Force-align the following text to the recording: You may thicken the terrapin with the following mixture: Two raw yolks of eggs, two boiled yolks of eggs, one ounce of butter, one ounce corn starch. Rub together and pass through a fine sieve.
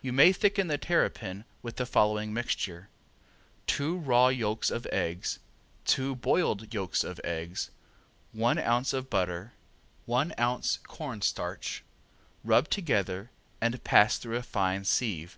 You 0.00 0.14
may 0.14 0.32
thicken 0.32 0.68
the 0.68 0.78
terrapin 0.78 1.44
with 1.60 1.76
the 1.76 1.84
following 1.84 2.32
mixture: 2.32 2.88
Two 3.66 3.98
raw 3.98 4.28
yolks 4.28 4.70
of 4.70 4.86
eggs, 4.86 5.40
two 5.84 6.16
boiled 6.16 6.72
yolks 6.72 7.04
of 7.04 7.20
eggs, 7.22 7.68
one 8.32 8.58
ounce 8.58 8.94
of 8.94 9.10
butter, 9.10 9.52
one 10.06 10.32
ounce 10.38 10.78
corn 10.84 11.20
starch. 11.20 11.84
Rub 12.44 12.70
together 12.70 13.30
and 13.60 13.84
pass 13.84 14.16
through 14.16 14.36
a 14.38 14.42
fine 14.42 14.86
sieve. 14.86 15.36